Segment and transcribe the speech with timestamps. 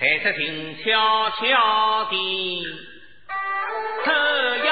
[0.00, 2.16] 在这静悄悄的
[4.02, 4.08] 深
[4.64, 4.70] 夜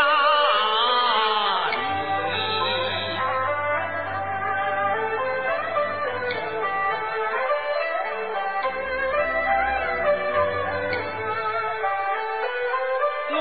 [13.28, 13.36] 里，我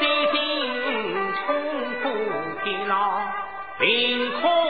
[0.00, 0.34] 的心
[1.46, 1.46] 痛
[2.02, 2.04] 苦
[2.64, 2.92] 极了，
[3.78, 3.86] 凌
[4.40, 4.65] 空。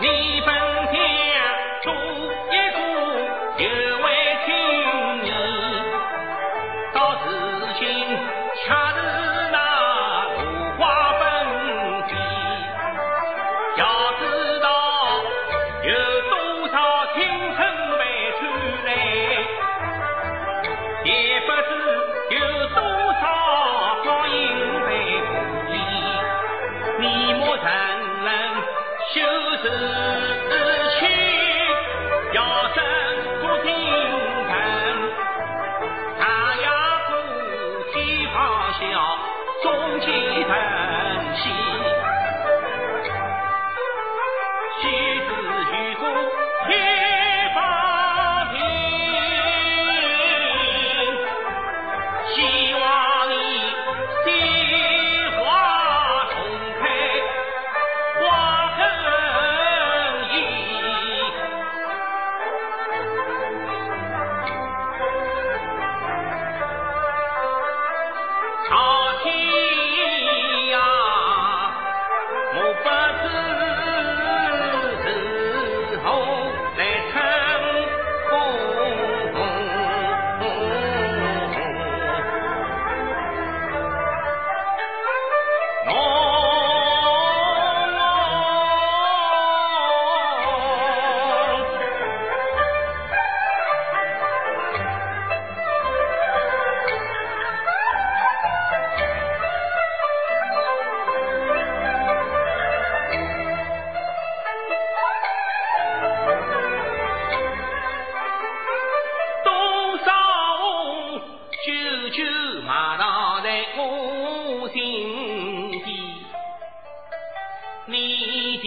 [0.00, 0.54] 你本
[0.92, 0.94] 将
[1.82, 1.90] 出
[2.52, 2.67] 言。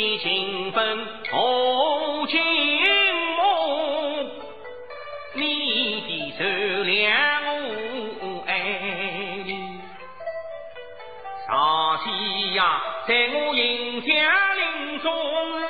[0.02, 0.98] 你勤奋
[1.32, 2.42] 好勤
[3.38, 3.44] 务，
[5.36, 6.98] 你的善良
[8.20, 8.52] 我爱。
[11.46, 11.52] 少
[12.04, 12.08] 先
[12.56, 14.10] 呀，在我印象
[14.58, 15.08] 林中
[15.60, 15.64] 日，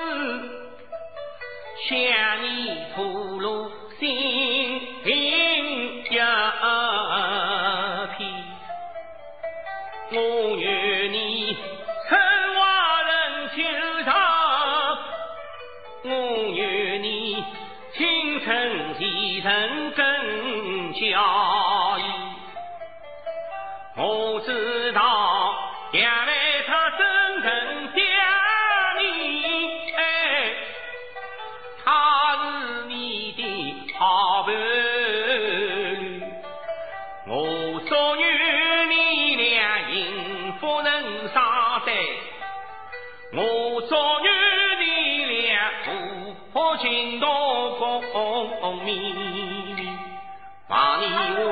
[1.89, 1.91] 向
[2.41, 2.47] 你
[2.95, 4.07] 吐露心。
[24.03, 25.53] 我知道
[25.93, 26.33] 将来
[26.65, 28.01] 他真正嫁
[28.97, 30.01] 你，哎，
[31.85, 32.41] 他是
[32.87, 36.23] 你的好伴侣。
[37.27, 41.43] 我祝愿你俩幸福能相
[41.85, 41.93] 待，
[43.33, 44.27] 我祝愿
[44.79, 45.89] 你俩互
[46.51, 47.27] 互敬道
[47.69, 48.01] 光
[48.83, 48.89] 明，
[50.67, 51.05] 把你
[51.37, 51.51] 我。